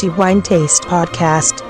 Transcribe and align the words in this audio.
the 0.00 0.06
Wine 0.16 0.40
Taste 0.40 0.86
Podcast. 0.88 1.62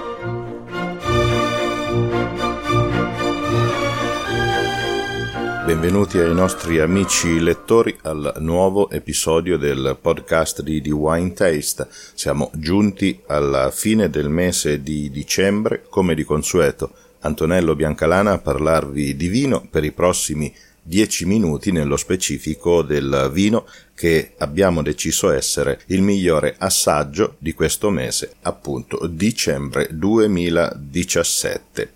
Benvenuti 5.67 6.19
ai 6.19 6.33
nostri 6.33 6.79
amici 6.79 7.41
lettori 7.41 7.99
al 8.03 8.37
nuovo 8.39 8.89
episodio 8.89 9.57
del 9.57 9.99
podcast 10.01 10.63
di 10.63 10.81
The 10.81 10.93
Wine 10.93 11.33
Taste. 11.33 11.89
Siamo 11.91 12.53
giunti 12.55 13.21
alla 13.27 13.73
fine 13.73 14.09
del 14.09 14.29
mese 14.29 14.81
di 14.81 15.11
dicembre, 15.11 15.83
come 15.89 16.15
di 16.15 16.23
consueto. 16.23 16.93
Antonello 17.23 17.75
Biancalana 17.75 18.35
a 18.35 18.39
parlarvi 18.39 19.17
di 19.17 19.27
vino 19.27 19.67
per 19.69 19.83
i 19.83 19.91
prossimi 19.91 20.55
dieci 20.91 21.25
minuti 21.25 21.71
nello 21.71 21.97
specifico 21.97 22.83
del 22.83 23.31
vino 23.33 23.65
che 23.95 24.33
abbiamo 24.39 24.83
deciso 24.83 25.31
essere 25.31 25.83
il 25.87 26.03
migliore 26.03 26.57
assaggio 26.59 27.37
di 27.39 27.55
questo 27.55 27.91
mese, 27.91 28.33
appunto 28.43 29.07
dicembre 29.07 29.87
2017. 29.93 31.93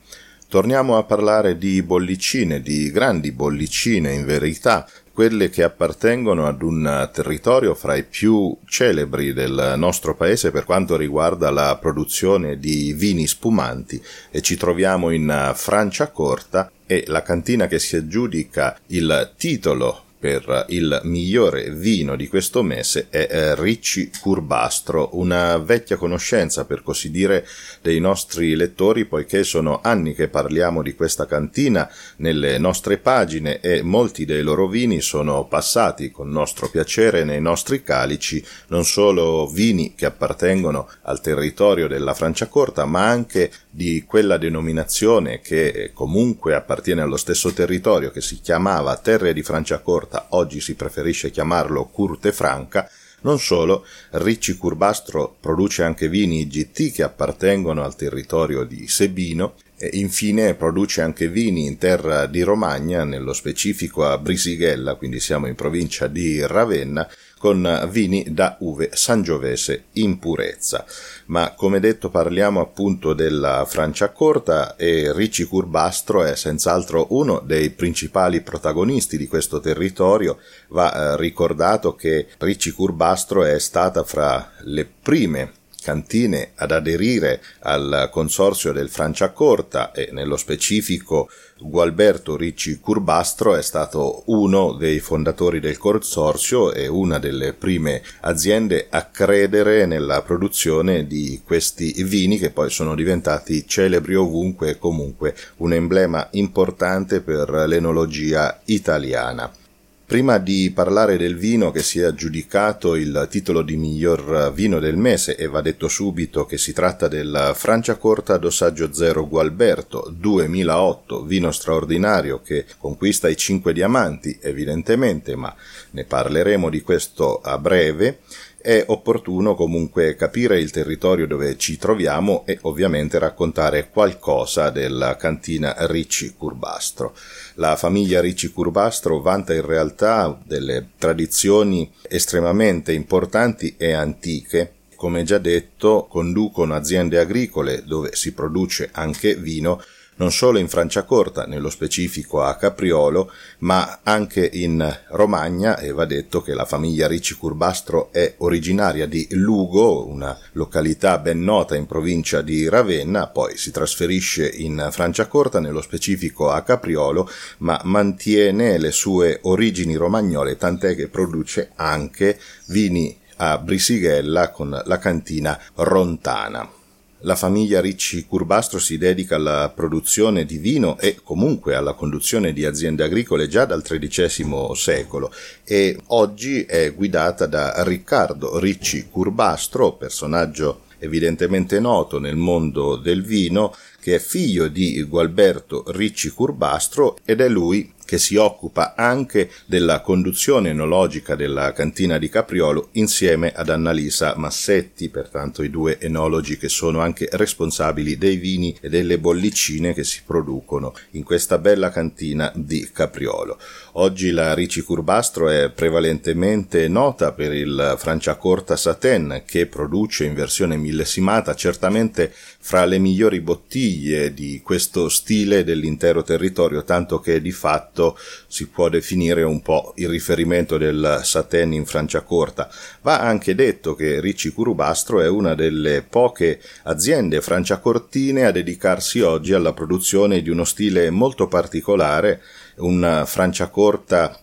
Torniamo 0.46 0.96
a 0.96 1.02
parlare 1.02 1.58
di 1.58 1.82
bollicine, 1.82 2.62
di 2.62 2.92
grandi 2.92 3.32
bollicine 3.32 4.12
in 4.12 4.24
verità, 4.24 4.88
quelle 5.14 5.48
che 5.48 5.62
appartengono 5.62 6.46
ad 6.46 6.60
un 6.60 7.08
territorio 7.12 7.74
fra 7.74 7.94
i 7.94 8.02
più 8.02 8.54
celebri 8.66 9.32
del 9.32 9.74
nostro 9.76 10.16
paese 10.16 10.50
per 10.50 10.64
quanto 10.64 10.96
riguarda 10.96 11.50
la 11.50 11.78
produzione 11.80 12.58
di 12.58 12.92
vini 12.92 13.28
spumanti 13.28 14.02
e 14.30 14.42
ci 14.42 14.56
troviamo 14.56 15.10
in 15.10 15.52
Franciacorta 15.54 16.72
e 16.84 17.04
la 17.06 17.22
cantina 17.22 17.68
che 17.68 17.78
si 17.78 17.94
aggiudica 17.94 18.76
il 18.88 19.32
titolo 19.36 20.03
per 20.24 20.64
il 20.68 21.02
migliore 21.04 21.68
vino 21.68 22.16
di 22.16 22.28
questo 22.28 22.62
mese 22.62 23.08
è 23.10 23.28
eh, 23.30 23.54
Ricci 23.56 24.10
Curbastro, 24.22 25.10
una 25.18 25.58
vecchia 25.58 25.98
conoscenza 25.98 26.64
per 26.64 26.82
così 26.82 27.10
dire 27.10 27.46
dei 27.82 28.00
nostri 28.00 28.56
lettori 28.56 29.04
poiché 29.04 29.44
sono 29.44 29.80
anni 29.82 30.14
che 30.14 30.28
parliamo 30.28 30.80
di 30.80 30.94
questa 30.94 31.26
cantina 31.26 31.86
nelle 32.16 32.56
nostre 32.56 32.96
pagine 32.96 33.60
e 33.60 33.82
molti 33.82 34.24
dei 34.24 34.40
loro 34.40 34.66
vini 34.66 35.02
sono 35.02 35.44
passati 35.44 36.10
con 36.10 36.30
nostro 36.30 36.70
piacere 36.70 37.24
nei 37.24 37.42
nostri 37.42 37.82
calici, 37.82 38.42
non 38.68 38.86
solo 38.86 39.46
vini 39.46 39.92
che 39.94 40.06
appartengono 40.06 40.88
al 41.02 41.20
territorio 41.20 41.86
della 41.86 42.14
Franciacorta 42.14 42.86
ma 42.86 43.06
anche 43.06 43.50
di 43.74 44.04
quella 44.06 44.36
denominazione 44.36 45.40
che 45.40 45.90
comunque 45.92 46.54
appartiene 46.54 47.00
allo 47.00 47.16
stesso 47.16 47.52
territorio 47.52 48.12
che 48.12 48.20
si 48.20 48.38
chiamava 48.38 48.96
Terre 48.98 49.32
di 49.32 49.42
Franciacorta 49.42 50.26
oggi 50.30 50.60
si 50.60 50.76
preferisce 50.76 51.32
chiamarlo 51.32 51.86
Curte 51.86 52.30
Franca, 52.30 52.88
non 53.22 53.40
solo, 53.40 53.84
Ricci 54.10 54.56
Curbastro 54.56 55.34
produce 55.40 55.82
anche 55.82 56.08
vini 56.08 56.46
GT 56.46 56.92
che 56.92 57.02
appartengono 57.02 57.82
al 57.82 57.96
territorio 57.96 58.62
di 58.62 58.86
Sebino 58.86 59.54
infine 59.92 60.54
produce 60.54 61.00
anche 61.00 61.28
vini 61.28 61.66
in 61.66 61.78
terra 61.78 62.26
di 62.26 62.42
Romagna, 62.42 63.04
nello 63.04 63.32
specifico 63.32 64.04
a 64.04 64.18
Brisighella, 64.18 64.94
quindi 64.94 65.20
siamo 65.20 65.46
in 65.46 65.54
provincia 65.54 66.06
di 66.06 66.44
Ravenna, 66.46 67.08
con 67.44 67.88
vini 67.90 68.24
da 68.30 68.56
uve 68.60 68.88
sangiovese 68.94 69.84
in 69.92 70.18
purezza. 70.18 70.86
Ma 71.26 71.52
come 71.54 71.78
detto 71.78 72.08
parliamo 72.08 72.60
appunto 72.60 73.12
della 73.12 73.66
Franciacorta 73.68 74.76
e 74.76 75.12
Ricci 75.12 75.44
Curbastro 75.44 76.24
è 76.24 76.36
senz'altro 76.36 77.08
uno 77.10 77.42
dei 77.44 77.68
principali 77.68 78.40
protagonisti 78.40 79.18
di 79.18 79.26
questo 79.26 79.60
territorio. 79.60 80.38
Va 80.68 80.94
eh, 80.94 81.16
ricordato 81.18 81.94
che 81.94 82.28
Ricci 82.38 82.70
Curbastro 82.70 83.44
è 83.44 83.58
stata 83.58 84.04
fra 84.04 84.50
le 84.60 84.90
prime 85.02 85.52
cantine 85.84 86.52
ad 86.54 86.70
aderire 86.70 87.42
al 87.60 88.08
consorzio 88.10 88.72
del 88.72 88.88
Franciacorta 88.88 89.92
e 89.92 90.08
nello 90.12 90.38
specifico 90.38 91.28
Gualberto 91.58 92.36
Ricci 92.36 92.80
Curbastro 92.80 93.54
è 93.54 93.62
stato 93.62 94.22
uno 94.26 94.72
dei 94.72 94.98
fondatori 94.98 95.60
del 95.60 95.76
consorzio 95.76 96.72
e 96.72 96.88
una 96.88 97.18
delle 97.18 97.52
prime 97.52 98.02
aziende 98.22 98.86
a 98.88 99.04
credere 99.04 99.84
nella 99.84 100.22
produzione 100.22 101.06
di 101.06 101.42
questi 101.44 102.02
vini 102.02 102.38
che 102.38 102.50
poi 102.50 102.70
sono 102.70 102.94
diventati 102.94 103.66
celebri 103.66 104.14
ovunque 104.14 104.70
e 104.70 104.78
comunque 104.78 105.36
un 105.58 105.74
emblema 105.74 106.26
importante 106.32 107.20
per 107.20 107.50
l'enologia 107.50 108.60
italiana. 108.64 109.63
Prima 110.06 110.36
di 110.36 110.70
parlare 110.70 111.16
del 111.16 111.34
vino 111.34 111.70
che 111.70 111.82
si 111.82 111.98
è 111.98 112.04
aggiudicato 112.04 112.94
il 112.94 113.26
titolo 113.30 113.62
di 113.62 113.76
miglior 113.76 114.52
vino 114.52 114.78
del 114.78 114.98
mese, 114.98 115.34
e 115.34 115.46
va 115.46 115.62
detto 115.62 115.88
subito 115.88 116.44
che 116.44 116.58
si 116.58 116.74
tratta 116.74 117.08
del 117.08 117.52
Franciacorta 117.54 118.36
Dossaggio 118.36 118.92
Zero 118.92 119.26
Gualberto 119.26 120.12
2008, 120.14 121.24
vino 121.24 121.50
straordinario 121.50 122.42
che 122.42 122.66
conquista 122.76 123.30
i 123.30 123.36
5 123.36 123.72
diamanti, 123.72 124.38
evidentemente, 124.42 125.36
ma 125.36 125.52
ne 125.92 126.04
parleremo 126.04 126.68
di 126.68 126.82
questo 126.82 127.40
a 127.40 127.56
breve 127.56 128.18
è 128.64 128.82
opportuno 128.86 129.54
comunque 129.54 130.16
capire 130.16 130.58
il 130.58 130.70
territorio 130.70 131.26
dove 131.26 131.58
ci 131.58 131.76
troviamo 131.76 132.44
e 132.46 132.58
ovviamente 132.62 133.18
raccontare 133.18 133.90
qualcosa 133.90 134.70
della 134.70 135.16
cantina 135.16 135.74
Ricci 135.80 136.32
Curbastro. 136.34 137.14
La 137.54 137.76
famiglia 137.76 138.20
Ricci 138.20 138.50
Curbastro 138.50 139.20
vanta 139.20 139.54
in 139.54 139.64
realtà 139.64 140.38
delle 140.44 140.88
tradizioni 140.98 141.90
estremamente 142.08 142.92
importanti 142.92 143.74
e 143.76 143.92
antiche 143.92 144.72
come 145.04 145.22
già 145.22 145.36
detto, 145.36 146.06
conducono 146.08 146.74
aziende 146.74 147.18
agricole 147.18 147.84
dove 147.84 148.14
si 148.14 148.32
produce 148.32 148.88
anche 148.90 149.34
vino 149.34 149.82
non 150.16 150.30
solo 150.30 150.58
in 150.58 150.68
Franciacorta, 150.68 151.44
nello 151.46 151.70
specifico 151.70 152.42
a 152.42 152.56
Capriolo, 152.56 153.30
ma 153.58 154.00
anche 154.02 154.48
in 154.52 155.00
Romagna 155.08 155.78
e 155.78 155.92
va 155.92 156.04
detto 156.04 156.42
che 156.42 156.54
la 156.54 156.64
famiglia 156.64 157.06
Ricci 157.06 157.34
Curbastro 157.34 158.12
è 158.12 158.34
originaria 158.38 159.06
di 159.06 159.26
Lugo, 159.30 160.06
una 160.06 160.38
località 160.52 161.18
ben 161.18 161.42
nota 161.42 161.76
in 161.76 161.86
provincia 161.86 162.42
di 162.42 162.68
Ravenna, 162.68 163.26
poi 163.28 163.56
si 163.56 163.70
trasferisce 163.70 164.48
in 164.48 164.88
Franciacorta, 164.90 165.60
nello 165.60 165.80
specifico 165.80 166.50
a 166.50 166.62
Capriolo, 166.62 167.28
ma 167.58 167.80
mantiene 167.84 168.78
le 168.78 168.92
sue 168.92 169.38
origini 169.42 169.94
romagnole, 169.94 170.56
tant'è 170.56 170.94
che 170.94 171.08
produce 171.08 171.72
anche 171.76 172.38
vini 172.66 173.20
a 173.36 173.58
Brisighella 173.58 174.50
con 174.50 174.80
la 174.84 174.98
cantina 174.98 175.58
Rontana. 175.74 176.82
La 177.24 177.36
famiglia 177.36 177.80
Ricci 177.80 178.26
Curbastro 178.26 178.78
si 178.78 178.98
dedica 178.98 179.36
alla 179.36 179.72
produzione 179.74 180.44
di 180.44 180.58
vino 180.58 180.98
e 180.98 181.16
comunque 181.22 181.74
alla 181.74 181.94
conduzione 181.94 182.52
di 182.52 182.66
aziende 182.66 183.02
agricole 183.02 183.48
già 183.48 183.64
dal 183.64 183.82
XIII 183.82 184.72
secolo 184.74 185.32
e 185.64 185.98
oggi 186.08 186.64
è 186.64 186.92
guidata 186.92 187.46
da 187.46 187.82
Riccardo 187.82 188.58
Ricci 188.58 189.08
Curbastro, 189.10 189.94
personaggio 189.94 190.82
evidentemente 190.98 191.80
noto 191.80 192.18
nel 192.18 192.36
mondo 192.36 192.96
del 192.96 193.22
vino, 193.22 193.74
che 194.00 194.16
è 194.16 194.18
figlio 194.18 194.68
di 194.68 195.02
Gualberto 195.04 195.84
Ricci 195.86 196.28
Curbastro 196.28 197.16
ed 197.24 197.40
è 197.40 197.48
lui 197.48 197.93
che 198.04 198.18
si 198.18 198.36
occupa 198.36 198.94
anche 198.94 199.50
della 199.66 200.00
conduzione 200.00 200.70
enologica 200.70 201.34
della 201.34 201.72
cantina 201.72 202.18
di 202.18 202.28
Capriolo 202.28 202.88
insieme 202.92 203.52
ad 203.52 203.68
Annalisa 203.68 204.34
Massetti, 204.36 205.08
pertanto 205.08 205.62
i 205.62 205.70
due 205.70 205.98
enologi 205.98 206.56
che 206.56 206.68
sono 206.68 207.00
anche 207.00 207.28
responsabili 207.32 208.16
dei 208.18 208.36
vini 208.36 208.76
e 208.80 208.88
delle 208.88 209.18
bollicine 209.18 209.94
che 209.94 210.04
si 210.04 210.22
producono 210.24 210.94
in 211.12 211.22
questa 211.22 211.58
bella 211.58 211.90
cantina 211.90 212.52
di 212.54 212.90
Capriolo. 212.92 213.58
Oggi 213.96 214.32
la 214.32 214.54
Ricci 214.54 214.80
Curbastro 214.80 215.48
è 215.48 215.70
prevalentemente 215.70 216.88
nota 216.88 217.30
per 217.30 217.52
il 217.52 217.94
Franciacorta 217.96 218.74
Satin 218.74 219.44
che 219.46 219.66
produce 219.66 220.24
in 220.24 220.34
versione 220.34 220.76
millesimata 220.76 221.54
certamente 221.54 222.32
fra 222.58 222.86
le 222.86 222.98
migliori 222.98 223.40
bottiglie 223.40 224.34
di 224.34 224.60
questo 224.64 225.08
stile 225.08 225.62
dell'intero 225.62 226.24
territorio, 226.24 226.82
tanto 226.82 227.20
che 227.20 227.40
di 227.40 227.52
fatto 227.52 228.18
si 228.48 228.66
può 228.66 228.88
definire 228.88 229.44
un 229.44 229.62
po' 229.62 229.92
il 229.98 230.08
riferimento 230.08 230.76
del 230.76 231.20
Saten 231.22 231.72
in 231.72 231.86
Franciacorta. 231.86 232.68
Va 233.02 233.20
anche 233.20 233.54
detto 233.54 233.94
che 233.94 234.18
Ricci 234.18 234.50
Curubastro 234.50 235.20
è 235.20 235.28
una 235.28 235.54
delle 235.54 236.02
poche 236.02 236.60
aziende 236.82 237.40
franciacortine 237.40 238.44
a 238.44 238.50
dedicarsi 238.50 239.20
oggi 239.20 239.52
alla 239.52 239.72
produzione 239.72 240.42
di 240.42 240.50
uno 240.50 240.64
stile 240.64 241.10
molto 241.10 241.46
particolare 241.46 242.42
un 242.76 243.22
Franciacorta 243.24 243.83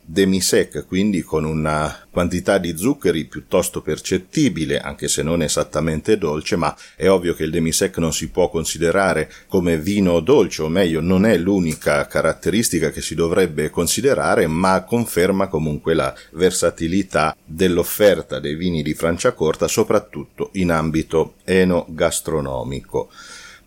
demi-sec, 0.03 0.85
quindi 0.87 1.21
con 1.21 1.45
una 1.45 2.07
quantità 2.09 2.57
di 2.57 2.77
zuccheri 2.77 3.25
piuttosto 3.25 3.81
percettibile, 3.81 4.79
anche 4.79 5.07
se 5.07 5.23
non 5.23 5.41
esattamente 5.41 6.17
dolce, 6.17 6.55
ma 6.55 6.75
è 6.95 7.09
ovvio 7.09 7.33
che 7.33 7.43
il 7.43 7.51
demi-sec 7.51 7.97
non 7.97 8.13
si 8.13 8.29
può 8.29 8.49
considerare 8.49 9.31
come 9.47 9.77
vino 9.77 10.19
dolce, 10.19 10.61
o 10.61 10.67
meglio, 10.67 11.01
non 11.01 11.25
è 11.25 11.37
l'unica 11.37 12.05
caratteristica 12.07 12.91
che 12.91 13.01
si 13.01 13.15
dovrebbe 13.15 13.69
considerare, 13.69 14.47
ma 14.47 14.83
conferma 14.83 15.47
comunque 15.47 15.93
la 15.93 16.13
versatilità 16.31 17.35
dell'offerta 17.43 18.39
dei 18.39 18.55
vini 18.55 18.83
di 18.83 18.93
Franciacorta, 18.93 19.67
soprattutto 19.67 20.49
in 20.53 20.71
ambito 20.71 21.35
enogastronomico. 21.45 23.09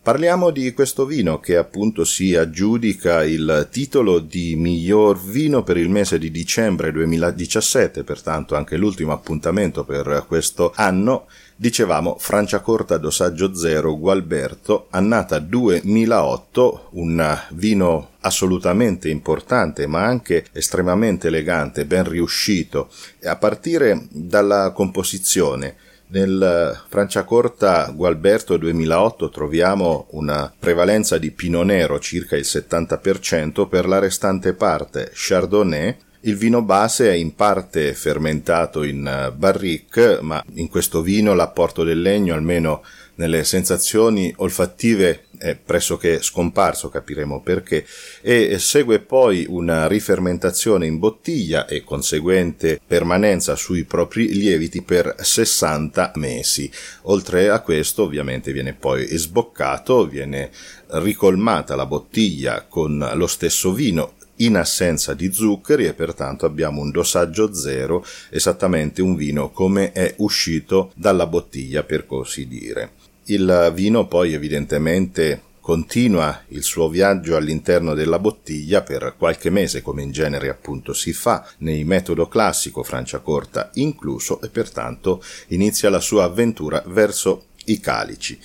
Parliamo 0.05 0.51
di 0.51 0.71
questo 0.71 1.07
vino 1.07 1.39
che 1.39 1.57
appunto 1.57 2.03
si 2.05 2.35
aggiudica 2.35 3.23
il 3.23 3.67
titolo 3.71 4.19
di 4.19 4.55
miglior 4.55 5.19
vino 5.19 5.63
per 5.63 5.77
il 5.77 5.89
mese 5.89 6.19
di 6.19 6.29
dicembre 6.29 6.91
2017, 6.91 8.03
pertanto 8.03 8.55
anche 8.55 8.77
l'ultimo 8.77 9.13
appuntamento 9.13 9.83
per 9.83 10.25
questo 10.27 10.71
anno. 10.75 11.25
Dicevamo 11.55 12.17
Franciacorta 12.19 12.97
Dosaggio 12.97 13.55
Zero 13.55 13.97
Gualberto, 13.97 14.85
annata 14.91 15.39
2008, 15.39 16.89
un 16.91 17.39
vino 17.53 18.09
assolutamente 18.19 19.09
importante 19.09 19.87
ma 19.87 20.03
anche 20.03 20.45
estremamente 20.51 21.29
elegante, 21.29 21.87
ben 21.87 22.07
riuscito, 22.07 22.91
a 23.23 23.35
partire 23.37 24.05
dalla 24.11 24.69
composizione 24.69 25.77
nel 26.07 26.83
Franciacorta 26.87 27.91
Gualberto 27.95 28.57
2008 28.57 29.29
troviamo 29.29 30.07
una 30.11 30.53
prevalenza 30.57 31.17
di 31.17 31.31
Pino 31.31 31.63
Nero, 31.63 31.99
circa 31.99 32.35
il 32.35 32.45
70%, 32.45 33.67
per 33.67 33.87
la 33.87 33.99
restante 33.99 34.53
parte 34.53 35.11
Chardonnay, 35.13 35.97
il 36.25 36.37
vino 36.37 36.63
base 36.63 37.11
è 37.11 37.13
in 37.13 37.35
parte 37.35 37.93
fermentato 37.93 38.81
in 38.81 39.31
barrique, 39.35 40.19
ma 40.21 40.43
in 40.55 40.69
questo 40.69 41.01
vino 41.01 41.35
l'apporto 41.35 41.83
del 41.83 42.01
legno, 42.01 42.33
almeno 42.33 42.83
nelle 43.15 43.43
sensazioni 43.43 44.33
olfattive 44.37 45.25
è 45.37 45.55
pressoché 45.55 46.21
scomparso, 46.21 46.89
capiremo 46.89 47.41
perché, 47.41 47.85
e 48.21 48.57
segue 48.59 48.99
poi 48.99 49.45
una 49.47 49.87
rifermentazione 49.87 50.85
in 50.85 50.97
bottiglia 50.97 51.65
e 51.67 51.83
conseguente 51.83 52.79
permanenza 52.85 53.55
sui 53.55 53.83
propri 53.83 54.33
lieviti 54.33 54.81
per 54.81 55.15
60 55.17 56.13
mesi. 56.15 56.71
Oltre 57.03 57.49
a 57.49 57.59
questo 57.59 58.03
ovviamente 58.03 58.51
viene 58.51 58.73
poi 58.73 59.05
sboccato, 59.17 60.07
viene 60.07 60.51
ricolmata 60.87 61.75
la 61.75 61.85
bottiglia 61.85 62.65
con 62.67 63.11
lo 63.13 63.27
stesso 63.27 63.73
vino 63.73 64.13
in 64.37 64.57
assenza 64.57 65.13
di 65.13 65.31
zuccheri 65.31 65.85
e 65.85 65.93
pertanto 65.93 66.45
abbiamo 66.45 66.81
un 66.81 66.91
dosaggio 66.91 67.53
zero, 67.53 68.05
esattamente 68.29 69.01
un 69.01 69.15
vino 69.15 69.51
come 69.51 69.91
è 69.91 70.13
uscito 70.17 70.91
dalla 70.95 71.27
bottiglia 71.27 71.83
per 71.83 72.05
così 72.05 72.47
dire. 72.47 72.91
Il 73.27 73.71
vino 73.73 74.07
poi 74.07 74.33
evidentemente 74.33 75.41
continua 75.59 76.43
il 76.49 76.61
suo 76.61 76.89
viaggio 76.89 77.35
all'interno 77.35 77.95
della 77.95 78.19
bottiglia 78.19 78.83
per 78.83 79.15
qualche 79.17 79.49
mese 79.49 79.81
come 79.81 80.03
in 80.03 80.11
genere 80.11 80.49
appunto 80.49 80.93
si 80.93 81.11
fa 81.11 81.43
nei 81.59 81.83
metodo 81.85 82.27
classico 82.27 82.83
Franciacorta 82.83 83.71
incluso 83.73 84.39
e 84.43 84.49
pertanto 84.49 85.23
inizia 85.47 85.89
la 85.89 85.99
sua 85.99 86.25
avventura 86.25 86.83
verso 86.85 87.45
i 87.65 87.79
calici. 87.79 88.39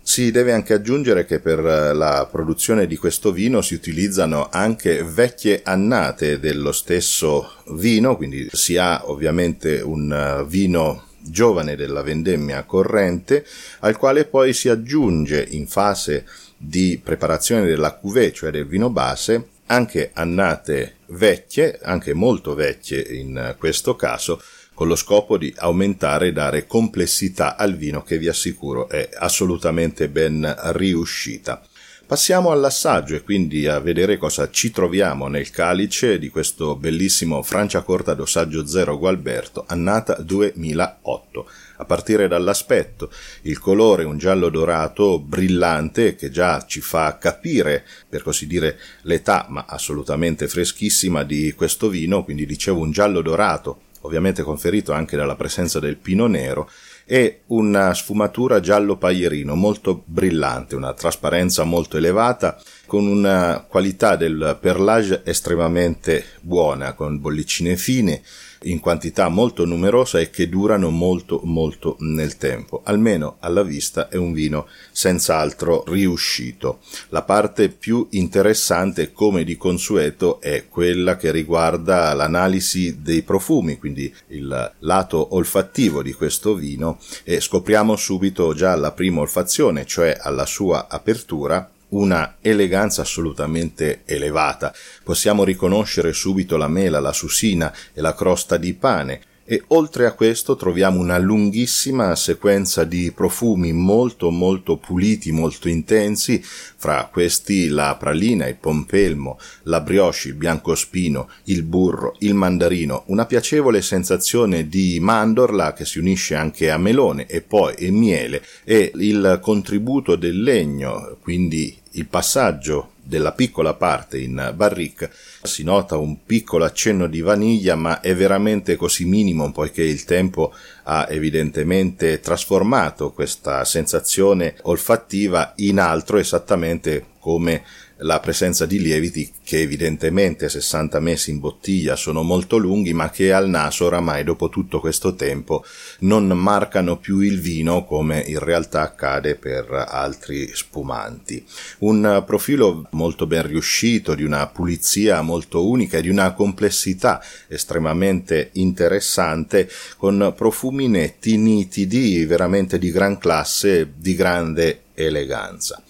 Si 0.00 0.30
deve 0.30 0.52
anche 0.52 0.72
aggiungere 0.72 1.26
che 1.26 1.38
per 1.38 1.58
la 1.60 2.26
produzione 2.30 2.86
di 2.86 2.96
questo 2.96 3.30
vino 3.30 3.60
si 3.60 3.74
utilizzano 3.74 4.48
anche 4.50 5.02
vecchie 5.02 5.60
annate 5.64 6.40
dello 6.40 6.72
stesso 6.72 7.50
vino, 7.72 8.16
quindi 8.16 8.48
si 8.52 8.78
ha 8.78 9.02
ovviamente 9.10 9.80
un 9.82 10.44
vino 10.48 11.08
giovane 11.24 11.76
della 11.76 12.02
vendemmia 12.02 12.64
corrente, 12.64 13.44
al 13.80 13.96
quale 13.96 14.26
poi 14.26 14.52
si 14.52 14.68
aggiunge 14.68 15.46
in 15.50 15.66
fase 15.66 16.26
di 16.56 17.00
preparazione 17.02 17.66
della 17.66 17.92
cuvée, 17.92 18.32
cioè 18.32 18.50
del 18.50 18.66
vino 18.66 18.90
base, 18.90 19.48
anche 19.66 20.10
annate 20.12 20.96
vecchie, 21.06 21.78
anche 21.82 22.12
molto 22.14 22.54
vecchie 22.54 23.00
in 23.00 23.54
questo 23.58 23.96
caso, 23.96 24.40
con 24.74 24.88
lo 24.88 24.96
scopo 24.96 25.38
di 25.38 25.52
aumentare 25.56 26.28
e 26.28 26.32
dare 26.32 26.66
complessità 26.66 27.56
al 27.56 27.76
vino 27.76 28.02
che 28.02 28.18
vi 28.18 28.28
assicuro 28.28 28.88
è 28.88 29.08
assolutamente 29.16 30.08
ben 30.08 30.52
riuscita. 30.72 31.62
Passiamo 32.06 32.50
all'assaggio 32.50 33.14
e 33.14 33.22
quindi 33.22 33.66
a 33.66 33.78
vedere 33.78 34.18
cosa 34.18 34.50
ci 34.50 34.70
troviamo 34.70 35.26
nel 35.26 35.48
calice 35.48 36.18
di 36.18 36.28
questo 36.28 36.76
bellissimo 36.76 37.42
Franciacorta 37.42 38.12
d'Ossaggio 38.12 38.66
Zero 38.66 38.98
Gualberto, 38.98 39.64
annata 39.66 40.20
2008. 40.20 41.48
A 41.78 41.84
partire 41.86 42.28
dall'aspetto, 42.28 43.10
il 43.42 43.58
colore 43.58 44.04
un 44.04 44.18
giallo 44.18 44.50
dorato 44.50 45.18
brillante 45.18 46.14
che 46.14 46.30
già 46.30 46.66
ci 46.66 46.82
fa 46.82 47.16
capire, 47.16 47.86
per 48.06 48.22
così 48.22 48.46
dire, 48.46 48.78
l'età, 49.02 49.46
ma 49.48 49.64
assolutamente 49.66 50.46
freschissima 50.46 51.24
di 51.24 51.54
questo 51.54 51.88
vino, 51.88 52.22
quindi 52.22 52.44
dicevo 52.44 52.80
un 52.80 52.90
giallo 52.90 53.22
dorato, 53.22 53.80
ovviamente 54.02 54.42
conferito 54.42 54.92
anche 54.92 55.16
dalla 55.16 55.36
presenza 55.36 55.80
del 55.80 55.96
pino 55.96 56.26
nero, 56.26 56.68
e 57.04 57.42
una 57.48 57.92
sfumatura 57.94 58.60
giallo 58.60 58.96
paglierino 58.96 59.54
molto 59.54 60.02
brillante, 60.06 60.74
una 60.74 60.94
trasparenza 60.94 61.64
molto 61.64 61.96
elevata, 61.96 62.60
con 62.86 63.06
una 63.06 63.64
qualità 63.68 64.16
del 64.16 64.56
perlage 64.60 65.22
estremamente 65.24 66.24
buona, 66.40 66.94
con 66.94 67.20
bollicine 67.20 67.76
fine, 67.76 68.22
in 68.64 68.80
quantità 68.80 69.28
molto 69.28 69.64
numerosa 69.64 70.20
e 70.20 70.30
che 70.30 70.48
durano 70.48 70.90
molto 70.90 71.40
molto 71.44 71.96
nel 72.00 72.36
tempo. 72.36 72.82
Almeno 72.84 73.36
alla 73.40 73.62
vista 73.62 74.08
è 74.08 74.16
un 74.16 74.32
vino 74.32 74.66
senz'altro 74.92 75.84
riuscito. 75.86 76.80
La 77.08 77.22
parte 77.22 77.68
più 77.68 78.06
interessante, 78.10 79.12
come 79.12 79.44
di 79.44 79.56
consueto, 79.56 80.40
è 80.40 80.68
quella 80.68 81.16
che 81.16 81.30
riguarda 81.30 82.12
l'analisi 82.14 83.00
dei 83.00 83.22
profumi, 83.22 83.78
quindi 83.78 84.12
il 84.28 84.72
lato 84.80 85.34
olfattivo 85.34 86.02
di 86.02 86.12
questo 86.12 86.54
vino 86.54 86.98
e 87.24 87.40
scopriamo 87.40 87.96
subito 87.96 88.54
già 88.54 88.72
alla 88.72 88.92
prima 88.92 89.20
olfazione, 89.20 89.86
cioè 89.86 90.16
alla 90.20 90.46
sua 90.46 90.88
apertura, 90.88 91.70
una 91.94 92.36
eleganza 92.40 93.02
assolutamente 93.02 94.02
elevata. 94.04 94.72
Possiamo 95.02 95.44
riconoscere 95.44 96.12
subito 96.12 96.56
la 96.56 96.68
mela, 96.68 97.00
la 97.00 97.12
susina 97.12 97.72
e 97.92 98.00
la 98.00 98.14
crosta 98.14 98.56
di 98.56 98.74
pane, 98.74 99.20
e 99.46 99.62
oltre 99.68 100.06
a 100.06 100.12
questo 100.12 100.56
troviamo 100.56 100.98
una 100.98 101.18
lunghissima 101.18 102.16
sequenza 102.16 102.84
di 102.84 103.12
profumi 103.14 103.72
molto 103.74 104.30
molto 104.30 104.78
puliti, 104.78 105.32
molto 105.32 105.68
intensi, 105.68 106.42
fra 106.42 107.08
questi 107.12 107.68
la 107.68 107.94
pralina, 107.96 108.46
il 108.46 108.56
pompelmo, 108.56 109.38
la 109.64 109.82
brioche, 109.82 110.28
il 110.28 110.34
biancospino, 110.34 111.28
il 111.44 111.62
burro, 111.62 112.14
il 112.20 112.32
mandarino, 112.32 113.04
una 113.08 113.26
piacevole 113.26 113.82
sensazione 113.82 114.66
di 114.66 114.98
mandorla 114.98 115.74
che 115.74 115.84
si 115.84 115.98
unisce 115.98 116.34
anche 116.34 116.70
a 116.70 116.78
melone 116.78 117.26
e 117.26 117.42
poi 117.42 117.74
il 117.78 117.92
miele 117.92 118.42
e 118.64 118.92
il 118.94 119.38
contributo 119.42 120.16
del 120.16 120.42
legno, 120.42 121.18
quindi 121.20 121.82
il 121.94 122.06
passaggio 122.06 122.92
della 123.02 123.32
piccola 123.32 123.74
parte 123.74 124.18
in 124.18 124.52
barrique 124.54 125.10
si 125.42 125.62
nota 125.62 125.96
un 125.96 126.24
piccolo 126.24 126.64
accenno 126.64 127.06
di 127.06 127.20
vaniglia 127.20 127.74
ma 127.74 128.00
è 128.00 128.14
veramente 128.14 128.76
così 128.76 129.04
minimo 129.04 129.52
poiché 129.52 129.82
il 129.82 130.04
tempo 130.04 130.54
ha 130.84 131.06
evidentemente 131.10 132.20
trasformato 132.20 133.12
questa 133.12 133.64
sensazione 133.64 134.56
olfattiva 134.62 135.52
in 135.56 135.78
altro 135.78 136.16
esattamente 136.16 137.06
come 137.18 137.62
la 137.98 138.18
presenza 138.18 138.66
di 138.66 138.80
lieviti 138.80 139.32
che 139.44 139.60
evidentemente 139.60 140.46
a 140.46 140.48
60 140.48 140.98
mesi 141.00 141.30
in 141.30 141.38
bottiglia 141.38 141.94
sono 141.94 142.22
molto 142.22 142.56
lunghi 142.56 142.92
ma 142.92 143.10
che 143.10 143.32
al 143.32 143.48
naso 143.48 143.84
oramai 143.84 144.24
dopo 144.24 144.48
tutto 144.48 144.80
questo 144.80 145.14
tempo 145.14 145.64
non 146.00 146.26
marcano 146.26 146.98
più 146.98 147.20
il 147.20 147.40
vino 147.40 147.84
come 147.84 148.20
in 148.26 148.40
realtà 148.40 148.82
accade 148.82 149.36
per 149.36 149.70
altri 149.88 150.50
spumanti. 150.54 151.44
Un 151.78 152.22
profilo 152.26 152.86
molto 152.90 153.26
ben 153.26 153.46
riuscito, 153.46 154.14
di 154.14 154.24
una 154.24 154.46
pulizia 154.48 155.22
molto 155.22 155.68
unica 155.68 155.98
e 155.98 156.02
di 156.02 156.08
una 156.08 156.32
complessità 156.32 157.22
estremamente 157.48 158.50
interessante 158.54 159.68
con 159.96 160.32
profumi 160.36 160.88
netti, 160.88 161.36
nitidi, 161.36 162.24
veramente 162.24 162.78
di 162.78 162.90
gran 162.90 163.18
classe, 163.18 163.92
di 163.96 164.14
grande 164.14 164.80
eleganza. 164.94 165.82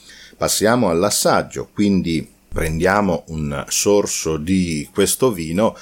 Passiamo 0.45 0.91
all'assaggio, 0.91 1.71
quindi 1.73 2.31
prendiamo 2.47 3.25
un 3.29 3.65
sorso 3.69 4.37
di 4.37 4.87
questo 4.93 5.33
vino 5.33 5.75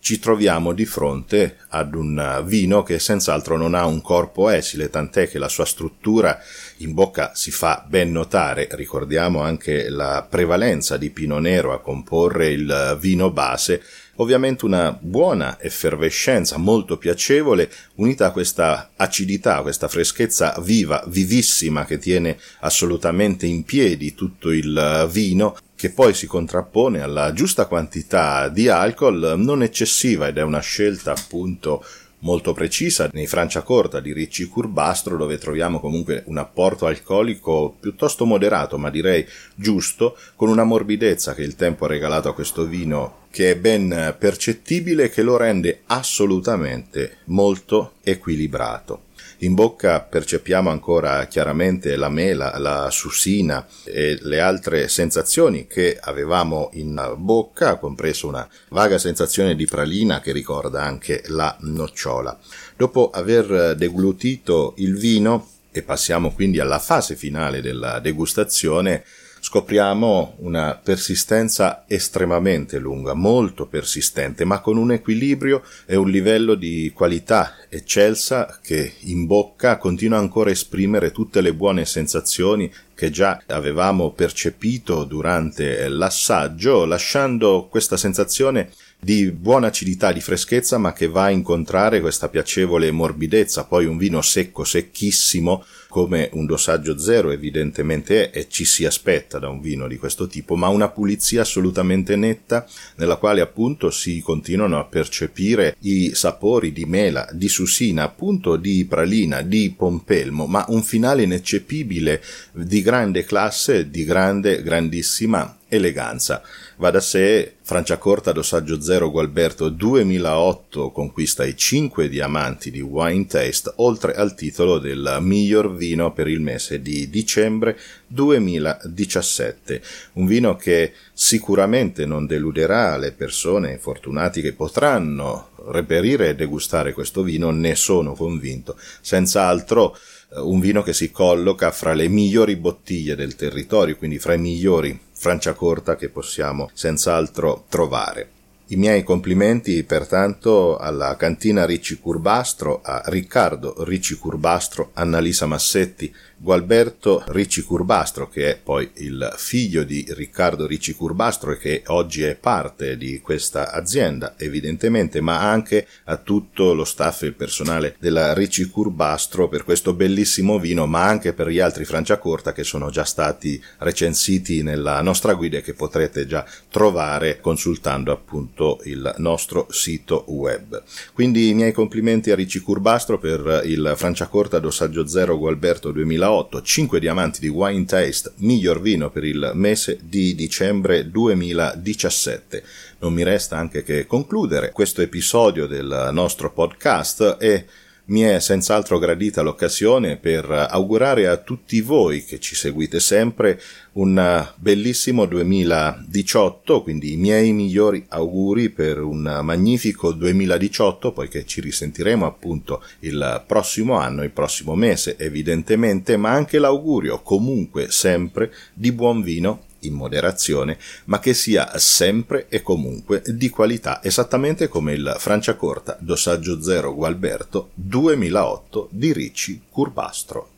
ci 0.00 0.18
troviamo 0.18 0.72
di 0.72 0.86
fronte 0.86 1.58
ad 1.68 1.94
un 1.94 2.42
vino 2.44 2.82
che 2.82 2.98
senz'altro 2.98 3.56
non 3.56 3.74
ha 3.74 3.84
un 3.86 4.00
corpo 4.00 4.48
esile, 4.48 4.90
tant'è 4.90 5.28
che 5.28 5.38
la 5.38 5.48
sua 5.48 5.66
struttura 5.66 6.38
in 6.78 6.94
bocca 6.94 7.32
si 7.34 7.50
fa 7.50 7.84
ben 7.86 8.10
notare, 8.10 8.68
ricordiamo 8.72 9.42
anche 9.42 9.88
la 9.88 10.26
prevalenza 10.28 10.96
di 10.96 11.10
Pino 11.10 11.38
Nero 11.38 11.72
a 11.72 11.80
comporre 11.80 12.48
il 12.48 12.98
vino 12.98 13.30
base, 13.30 13.82
ovviamente 14.20 14.64
una 14.64 14.96
buona 14.98 15.60
effervescenza 15.60 16.56
molto 16.58 16.96
piacevole 16.96 17.70
unita 17.96 18.26
a 18.26 18.30
questa 18.30 18.90
acidità, 18.96 19.62
questa 19.62 19.88
freschezza 19.88 20.54
viva, 20.60 21.02
vivissima 21.08 21.84
che 21.84 21.98
tiene 21.98 22.38
assolutamente 22.60 23.46
in 23.46 23.64
piedi 23.64 24.14
tutto 24.14 24.50
il 24.50 25.08
vino 25.10 25.56
che 25.74 25.90
poi 25.90 26.12
si 26.12 26.26
contrappone 26.26 27.00
alla 27.00 27.32
giusta 27.32 27.64
quantità 27.64 28.48
di 28.48 28.68
alcol 28.68 29.34
non 29.38 29.62
eccessiva 29.62 30.28
ed 30.28 30.36
è 30.36 30.42
una 30.42 30.60
scelta 30.60 31.12
appunto 31.12 31.82
molto 32.20 32.52
precisa. 32.52 33.08
Nei 33.14 33.26
Franciacorta 33.26 33.98
di 33.98 34.12
Ricci 34.12 34.46
Curbastro 34.46 35.16
dove 35.16 35.38
troviamo 35.38 35.80
comunque 35.80 36.22
un 36.26 36.36
apporto 36.36 36.84
alcolico 36.84 37.74
piuttosto 37.80 38.26
moderato 38.26 38.76
ma 38.76 38.90
direi 38.90 39.26
giusto 39.54 40.18
con 40.36 40.50
una 40.50 40.64
morbidezza 40.64 41.32
che 41.32 41.42
il 41.42 41.56
tempo 41.56 41.86
ha 41.86 41.88
regalato 41.88 42.28
a 42.28 42.34
questo 42.34 42.66
vino 42.66 43.19
che 43.30 43.52
è 43.52 43.56
ben 43.56 44.16
percettibile 44.18 45.04
e 45.04 45.10
che 45.10 45.22
lo 45.22 45.36
rende 45.36 45.82
assolutamente 45.86 47.18
molto 47.26 47.94
equilibrato. 48.02 49.08
In 49.42 49.54
bocca 49.54 50.00
percepiamo 50.00 50.68
ancora 50.68 51.26
chiaramente 51.26 51.96
la 51.96 52.10
mela, 52.10 52.58
la 52.58 52.90
susina 52.90 53.66
e 53.84 54.18
le 54.20 54.38
altre 54.38 54.86
sensazioni 54.88 55.66
che 55.66 55.96
avevamo 55.98 56.68
in 56.74 57.14
bocca, 57.16 57.76
compreso 57.76 58.28
una 58.28 58.46
vaga 58.68 58.98
sensazione 58.98 59.56
di 59.56 59.64
pralina 59.64 60.20
che 60.20 60.32
ricorda 60.32 60.82
anche 60.82 61.22
la 61.28 61.56
nocciola. 61.60 62.38
Dopo 62.76 63.08
aver 63.08 63.76
deglutito 63.76 64.74
il 64.76 64.98
vino, 64.98 65.48
e 65.72 65.82
passiamo 65.82 66.32
quindi 66.32 66.58
alla 66.58 66.78
fase 66.78 67.16
finale 67.16 67.62
della 67.62 67.98
degustazione, 67.98 69.04
scopriamo 69.40 70.34
una 70.38 70.78
persistenza 70.82 71.84
estremamente 71.86 72.78
lunga, 72.78 73.14
molto 73.14 73.66
persistente, 73.66 74.44
ma 74.44 74.60
con 74.60 74.76
un 74.76 74.92
equilibrio 74.92 75.62
e 75.86 75.96
un 75.96 76.10
livello 76.10 76.54
di 76.54 76.92
qualità 76.94 77.56
eccelsa 77.68 78.58
che 78.62 78.94
in 79.00 79.26
bocca 79.26 79.78
continua 79.78 80.18
ancora 80.18 80.50
a 80.50 80.52
esprimere 80.52 81.10
tutte 81.10 81.40
le 81.40 81.54
buone 81.54 81.84
sensazioni 81.84 82.72
che 82.94 83.10
già 83.10 83.42
avevamo 83.46 84.12
percepito 84.12 85.04
durante 85.04 85.88
l'assaggio, 85.88 86.84
lasciando 86.84 87.66
questa 87.70 87.96
sensazione 87.96 88.70
di 89.00 89.30
buona 89.30 89.68
acidità, 89.68 90.12
di 90.12 90.20
freschezza, 90.20 90.76
ma 90.76 90.92
che 90.92 91.08
va 91.08 91.24
a 91.24 91.30
incontrare 91.30 92.00
questa 92.00 92.28
piacevole 92.28 92.90
morbidezza, 92.90 93.64
poi 93.64 93.86
un 93.86 93.96
vino 93.96 94.20
secco, 94.20 94.62
secchissimo, 94.62 95.64
come 95.88 96.28
un 96.34 96.46
dosaggio 96.46 96.98
zero 96.98 97.30
evidentemente 97.30 98.30
è 98.30 98.38
e 98.40 98.48
ci 98.48 98.64
si 98.64 98.84
aspetta 98.86 99.38
da 99.38 99.48
un 99.48 99.60
vino 99.60 99.88
di 99.88 99.98
questo 99.98 100.26
tipo, 100.26 100.54
ma 100.54 100.68
una 100.68 100.88
pulizia 100.88 101.42
assolutamente 101.42 102.14
netta 102.14 102.66
nella 102.96 103.16
quale 103.16 103.40
appunto 103.40 103.90
si 103.90 104.20
continuano 104.20 104.78
a 104.78 104.84
percepire 104.84 105.76
i 105.80 106.12
sapori 106.14 106.72
di 106.72 106.84
mela, 106.84 107.28
di 107.32 107.48
susina, 107.48 108.04
appunto 108.04 108.56
di 108.56 108.86
pralina, 108.88 109.42
di 109.42 109.74
pompelmo, 109.76 110.46
ma 110.46 110.64
un 110.68 110.82
finale 110.82 111.24
ineccepibile 111.24 112.22
di 112.52 112.82
grande 112.82 113.24
classe, 113.24 113.90
di 113.90 114.04
grande, 114.04 114.62
grandissima 114.62 115.56
eleganza. 115.70 116.42
Va 116.76 116.90
da 116.90 117.00
sé, 117.00 117.54
Franciacorta 117.62 118.32
Dossaggio 118.32 118.80
Zero 118.82 119.10
Gualberto 119.10 119.68
2008 119.68 120.90
conquista 120.90 121.44
i 121.44 121.56
5 121.56 122.08
diamanti 122.08 122.70
di 122.70 122.80
Wine 122.80 123.26
Taste, 123.26 123.72
oltre 123.76 124.14
al 124.14 124.34
titolo 124.34 124.78
del 124.78 125.18
miglior 125.20 125.74
vino 125.74 126.12
per 126.12 126.28
il 126.28 126.40
mese 126.40 126.82
di 126.82 127.08
dicembre 127.08 127.78
2017. 128.08 129.82
Un 130.14 130.26
vino 130.26 130.56
che 130.56 130.92
sicuramente 131.12 132.04
non 132.06 132.26
deluderà 132.26 132.96
le 132.96 133.12
persone 133.12 133.78
fortunati 133.78 134.40
che 134.42 134.52
potranno 134.52 135.50
reperire 135.66 136.30
e 136.30 136.34
degustare 136.34 136.92
questo 136.92 137.22
vino, 137.22 137.50
ne 137.50 137.74
sono 137.74 138.14
convinto. 138.14 138.76
Senz'altro 139.00 139.96
eh, 140.32 140.40
un 140.40 140.60
vino 140.60 140.82
che 140.82 140.92
si 140.92 141.10
colloca 141.10 141.70
fra 141.70 141.92
le 141.92 142.08
migliori 142.08 142.56
bottiglie 142.56 143.14
del 143.14 143.36
territorio, 143.36 143.96
quindi 143.96 144.18
fra 144.18 144.34
i 144.34 144.38
migliori 144.38 144.98
Franciacorta 145.20 145.96
che 145.96 146.08
possiamo 146.08 146.70
senz'altro 146.72 147.66
trovare. 147.68 148.39
I 148.72 148.76
miei 148.76 149.02
complimenti 149.02 149.82
pertanto 149.82 150.76
alla 150.76 151.16
cantina 151.16 151.66
Ricci 151.66 151.98
Curbastro, 151.98 152.80
a 152.84 153.02
Riccardo 153.06 153.82
Ricci 153.82 154.14
Curbastro, 154.14 154.90
Annalisa 154.92 155.46
Massetti, 155.46 156.14
Gualberto 156.36 157.24
Ricci 157.26 157.62
Curbastro, 157.62 158.28
che 158.28 158.52
è 158.52 158.56
poi 158.56 158.88
il 158.98 159.28
figlio 159.36 159.82
di 159.82 160.06
Riccardo 160.10 160.68
Ricci 160.68 160.94
Curbastro 160.94 161.50
e 161.50 161.58
che 161.58 161.82
oggi 161.88 162.22
è 162.22 162.36
parte 162.36 162.96
di 162.96 163.20
questa 163.20 163.72
azienda, 163.72 164.34
evidentemente, 164.38 165.20
ma 165.20 165.40
anche 165.50 165.88
a 166.04 166.16
tutto 166.16 166.72
lo 166.72 166.84
staff 166.84 167.24
e 167.24 167.26
il 167.26 167.34
personale 167.34 167.96
della 167.98 168.32
Ricci 168.34 168.70
Curbastro 168.70 169.48
per 169.48 169.64
questo 169.64 169.94
bellissimo 169.94 170.60
vino, 170.60 170.86
ma 170.86 171.04
anche 171.04 171.32
per 171.32 171.48
gli 171.48 171.58
altri 171.58 171.84
Franciacorta 171.84 172.52
che 172.52 172.62
sono 172.62 172.88
già 172.88 173.04
stati 173.04 173.60
recensiti 173.78 174.62
nella 174.62 175.02
nostra 175.02 175.34
guida 175.34 175.58
e 175.58 175.62
che 175.62 175.74
potrete 175.74 176.24
già 176.24 176.46
trovare 176.70 177.40
consultando 177.40 178.12
appunto 178.12 178.59
il 178.84 179.14
nostro 179.18 179.66
sito 179.70 180.24
web. 180.28 180.82
Quindi 181.12 181.48
i 181.48 181.54
miei 181.54 181.72
complimenti 181.72 182.30
a 182.30 182.34
Ricci 182.34 182.60
Curbastro 182.60 183.18
per 183.18 183.62
il 183.64 183.94
Franciacorta 183.96 184.58
Dossaggio 184.58 185.06
Zero 185.06 185.38
Gualberto 185.38 185.90
2008 185.90 186.08
2008 186.20 186.62
5 186.62 187.00
diamanti 187.00 187.40
di 187.40 187.48
Wine 187.48 187.84
Taste, 187.84 188.32
miglior 188.36 188.80
vino 188.80 189.10
per 189.10 189.24
il 189.24 189.52
mese 189.54 189.98
di 190.02 190.34
dicembre 190.34 191.10
2017. 191.10 192.62
Non 192.98 193.12
mi 193.12 193.22
resta 193.22 193.56
anche 193.56 193.82
che 193.82 194.06
concludere 194.06 194.72
questo 194.72 195.02
episodio 195.02 195.66
del 195.66 196.10
nostro 196.12 196.52
podcast 196.52 197.36
e 197.40 197.66
mi 198.10 198.22
è 198.22 198.40
senz'altro 198.40 198.98
gradita 198.98 199.40
l'occasione 199.40 200.16
per 200.16 200.50
augurare 200.50 201.28
a 201.28 201.36
tutti 201.36 201.80
voi 201.80 202.24
che 202.24 202.40
ci 202.40 202.56
seguite 202.56 202.98
sempre 202.98 203.60
un 203.92 204.48
bellissimo 204.56 205.26
2018, 205.26 206.82
quindi 206.82 207.12
i 207.12 207.16
miei 207.16 207.52
migliori 207.52 208.04
auguri 208.08 208.68
per 208.70 209.00
un 209.00 209.40
magnifico 209.42 210.10
2018, 210.10 211.12
poiché 211.12 211.44
ci 211.44 211.60
risentiremo 211.60 212.26
appunto 212.26 212.82
il 213.00 213.44
prossimo 213.46 213.94
anno, 213.94 214.24
il 214.24 214.30
prossimo 214.30 214.74
mese 214.74 215.16
evidentemente, 215.16 216.16
ma 216.16 216.30
anche 216.30 216.58
l'augurio 216.58 217.22
comunque 217.22 217.92
sempre 217.92 218.52
di 218.74 218.90
buon 218.90 219.22
vino 219.22 219.68
in 219.80 219.94
moderazione, 219.94 220.78
ma 221.06 221.18
che 221.18 221.34
sia 221.34 221.78
sempre 221.78 222.46
e 222.48 222.62
comunque 222.62 223.22
di 223.26 223.50
qualità, 223.50 224.02
esattamente 224.02 224.68
come 224.68 224.92
il 224.92 225.16
Franciacorta 225.18 225.96
Dossaggio 226.00 226.62
Zero 226.62 226.94
Gualberto 226.94 227.70
2008 227.74 228.88
di 228.90 229.12
Ricci 229.12 229.62
Curbastro. 229.70 230.48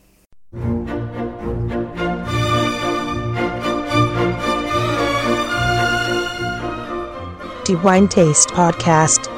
The 7.63 7.75
Wine 7.81 8.07
Taste 8.07 8.53
Podcast 8.53 9.32